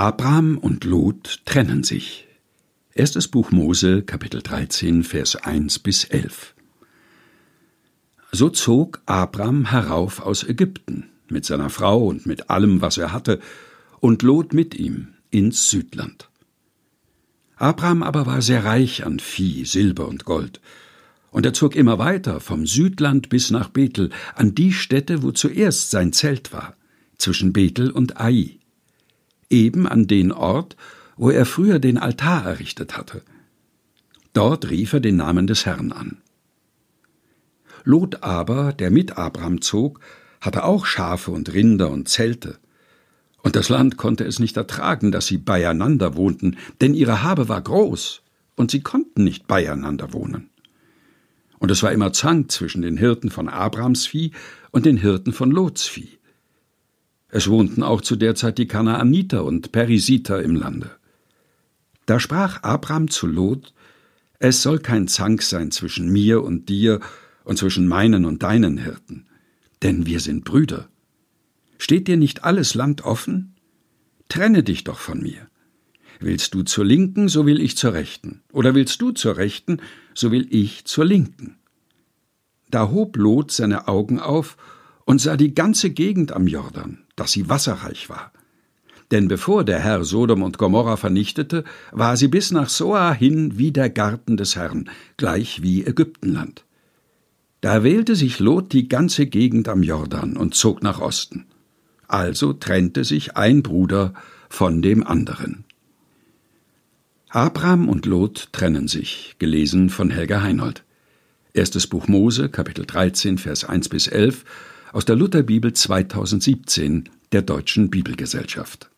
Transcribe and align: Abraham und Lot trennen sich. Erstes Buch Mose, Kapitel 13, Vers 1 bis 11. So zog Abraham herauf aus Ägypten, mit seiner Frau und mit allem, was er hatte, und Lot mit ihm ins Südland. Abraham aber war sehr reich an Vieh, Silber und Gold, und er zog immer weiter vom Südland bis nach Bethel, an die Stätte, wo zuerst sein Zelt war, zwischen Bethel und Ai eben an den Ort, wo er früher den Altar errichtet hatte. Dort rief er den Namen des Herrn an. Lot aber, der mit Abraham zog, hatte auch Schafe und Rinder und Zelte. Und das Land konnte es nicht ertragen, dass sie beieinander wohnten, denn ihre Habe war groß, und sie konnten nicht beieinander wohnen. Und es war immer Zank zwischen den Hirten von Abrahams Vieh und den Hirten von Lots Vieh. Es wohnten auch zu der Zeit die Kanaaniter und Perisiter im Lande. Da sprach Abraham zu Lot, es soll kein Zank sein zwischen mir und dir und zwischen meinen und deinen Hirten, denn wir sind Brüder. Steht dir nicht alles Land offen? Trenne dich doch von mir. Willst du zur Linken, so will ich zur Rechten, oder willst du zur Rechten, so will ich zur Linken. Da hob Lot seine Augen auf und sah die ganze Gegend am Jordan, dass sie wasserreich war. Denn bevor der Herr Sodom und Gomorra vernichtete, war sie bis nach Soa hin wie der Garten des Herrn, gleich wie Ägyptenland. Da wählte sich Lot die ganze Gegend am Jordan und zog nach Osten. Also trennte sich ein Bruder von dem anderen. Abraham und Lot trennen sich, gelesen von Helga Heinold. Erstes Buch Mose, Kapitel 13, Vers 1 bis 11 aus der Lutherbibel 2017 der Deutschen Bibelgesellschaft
Abraham 0.00 0.56
und 0.56 0.84
Lot 0.84 1.42
trennen 1.44 1.82
sich. 1.84 2.26
Erstes 2.94 3.28
Buch 3.28 3.50
Mose, 3.50 4.00
Kapitel 4.00 4.40
13, 4.40 5.04
Vers 5.04 5.36
1 5.36 5.80
bis 5.80 6.04
11. 6.04 6.54
So 8.32 8.48
zog 8.48 9.02
Abraham 9.04 9.66
herauf 9.66 10.20
aus 10.20 10.42
Ägypten, 10.42 11.10
mit 11.28 11.44
seiner 11.44 11.68
Frau 11.68 12.06
und 12.06 12.24
mit 12.24 12.48
allem, 12.48 12.80
was 12.80 12.96
er 12.96 13.12
hatte, 13.12 13.40
und 14.00 14.22
Lot 14.22 14.54
mit 14.54 14.74
ihm 14.74 15.08
ins 15.28 15.68
Südland. 15.68 16.30
Abraham 17.56 18.02
aber 18.02 18.24
war 18.24 18.40
sehr 18.40 18.64
reich 18.64 19.04
an 19.04 19.18
Vieh, 19.18 19.66
Silber 19.66 20.08
und 20.08 20.24
Gold, 20.24 20.62
und 21.30 21.44
er 21.44 21.52
zog 21.52 21.76
immer 21.76 21.98
weiter 21.98 22.40
vom 22.40 22.66
Südland 22.66 23.28
bis 23.28 23.50
nach 23.50 23.68
Bethel, 23.68 24.08
an 24.34 24.54
die 24.54 24.72
Stätte, 24.72 25.22
wo 25.22 25.30
zuerst 25.30 25.90
sein 25.90 26.14
Zelt 26.14 26.54
war, 26.54 26.74
zwischen 27.18 27.52
Bethel 27.52 27.90
und 27.90 28.18
Ai 28.18 28.59
eben 29.50 29.86
an 29.86 30.06
den 30.06 30.32
Ort, 30.32 30.76
wo 31.16 31.30
er 31.30 31.44
früher 31.44 31.78
den 31.78 31.98
Altar 31.98 32.46
errichtet 32.46 32.96
hatte. 32.96 33.22
Dort 34.32 34.70
rief 34.70 34.92
er 34.92 35.00
den 35.00 35.16
Namen 35.16 35.46
des 35.46 35.66
Herrn 35.66 35.92
an. 35.92 36.18
Lot 37.84 38.22
aber, 38.22 38.72
der 38.72 38.90
mit 38.90 39.18
Abraham 39.18 39.60
zog, 39.60 40.00
hatte 40.40 40.64
auch 40.64 40.86
Schafe 40.86 41.30
und 41.30 41.52
Rinder 41.52 41.90
und 41.90 42.08
Zelte. 42.08 42.58
Und 43.42 43.56
das 43.56 43.68
Land 43.68 43.96
konnte 43.96 44.24
es 44.24 44.38
nicht 44.38 44.56
ertragen, 44.56 45.12
dass 45.12 45.26
sie 45.26 45.38
beieinander 45.38 46.16
wohnten, 46.16 46.56
denn 46.80 46.94
ihre 46.94 47.22
Habe 47.22 47.48
war 47.48 47.60
groß, 47.60 48.22
und 48.56 48.70
sie 48.70 48.80
konnten 48.80 49.24
nicht 49.24 49.46
beieinander 49.46 50.12
wohnen. 50.12 50.50
Und 51.58 51.70
es 51.70 51.82
war 51.82 51.92
immer 51.92 52.12
Zank 52.12 52.50
zwischen 52.50 52.82
den 52.82 52.96
Hirten 52.96 53.30
von 53.30 53.48
Abrahams 53.48 54.06
Vieh 54.06 54.32
und 54.70 54.86
den 54.86 54.96
Hirten 54.96 55.32
von 55.32 55.50
Lots 55.50 55.86
Vieh. 55.86 56.19
Es 57.30 57.48
wohnten 57.48 57.82
auch 57.82 58.00
zu 58.00 58.16
der 58.16 58.34
Zeit 58.34 58.58
die 58.58 58.66
Kanaaniter 58.66 59.44
und 59.44 59.72
Perisiter 59.72 60.42
im 60.42 60.56
Lande. 60.56 60.90
Da 62.06 62.18
sprach 62.18 62.62
Abraham 62.62 63.08
zu 63.08 63.26
Lot, 63.26 63.72
es 64.38 64.62
soll 64.62 64.78
kein 64.78 65.06
Zank 65.06 65.42
sein 65.42 65.70
zwischen 65.70 66.10
mir 66.10 66.42
und 66.42 66.68
dir 66.68 67.00
und 67.44 67.58
zwischen 67.58 67.86
meinen 67.86 68.24
und 68.24 68.42
deinen 68.42 68.78
Hirten, 68.78 69.26
denn 69.82 70.06
wir 70.06 70.18
sind 70.20 70.44
Brüder. 70.44 70.88
Steht 71.78 72.08
dir 72.08 72.16
nicht 72.16 72.42
alles 72.44 72.74
Land 72.74 73.04
offen? 73.04 73.54
Trenne 74.28 74.62
dich 74.62 74.84
doch 74.84 74.98
von 74.98 75.22
mir. 75.22 75.46
Willst 76.20 76.54
du 76.54 76.62
zur 76.62 76.84
Linken, 76.84 77.28
so 77.28 77.46
will 77.46 77.60
ich 77.60 77.76
zur 77.76 77.94
Rechten, 77.94 78.42
oder 78.52 78.74
willst 78.74 79.00
du 79.00 79.12
zur 79.12 79.36
Rechten, 79.36 79.80
so 80.14 80.30
will 80.30 80.46
ich 80.50 80.84
zur 80.84 81.04
Linken. 81.04 81.56
Da 82.70 82.90
hob 82.90 83.16
Lot 83.16 83.50
seine 83.50 83.88
Augen 83.88 84.20
auf 84.20 84.56
und 85.04 85.20
sah 85.20 85.36
die 85.36 85.54
ganze 85.54 85.90
Gegend 85.90 86.32
am 86.32 86.46
Jordan, 86.46 86.98
dass 87.20 87.32
sie 87.32 87.48
wasserreich 87.50 88.08
war. 88.08 88.32
Denn 89.10 89.28
bevor 89.28 89.64
der 89.64 89.80
Herr 89.80 90.04
Sodom 90.04 90.42
und 90.42 90.56
Gomorra 90.56 90.96
vernichtete, 90.96 91.64
war 91.92 92.16
sie 92.16 92.28
bis 92.28 92.50
nach 92.50 92.68
Soa 92.68 93.12
hin 93.12 93.58
wie 93.58 93.72
der 93.72 93.90
Garten 93.90 94.36
des 94.36 94.56
Herrn, 94.56 94.88
gleich 95.16 95.62
wie 95.62 95.84
Ägyptenland. 95.84 96.64
Da 97.60 97.84
wählte 97.84 98.14
sich 98.16 98.38
Lot 98.38 98.72
die 98.72 98.88
ganze 98.88 99.26
Gegend 99.26 99.68
am 99.68 99.82
Jordan 99.82 100.36
und 100.36 100.54
zog 100.54 100.82
nach 100.82 101.00
Osten. 101.00 101.44
Also 102.08 102.54
trennte 102.54 103.04
sich 103.04 103.36
ein 103.36 103.62
Bruder 103.62 104.14
von 104.48 104.80
dem 104.80 105.06
anderen. 105.06 105.64
Abraham 107.28 107.88
und 107.88 108.06
Lot 108.06 108.48
trennen 108.52 108.88
sich, 108.88 109.36
gelesen 109.38 109.90
von 109.90 110.10
Helga 110.10 110.40
Heinold. 110.40 110.84
Erstes 111.52 111.86
Buch 111.86 112.08
Mose, 112.08 112.48
Kapitel 112.48 112.86
13, 112.86 113.36
Vers 113.36 113.64
1 113.64 113.88
bis 113.88 114.06
11 114.06 114.44
aus 114.92 115.04
der 115.04 115.16
Lutherbibel 115.16 115.72
2017 115.72 117.08
der 117.32 117.42
Deutschen 117.42 117.90
Bibelgesellschaft 117.90 118.89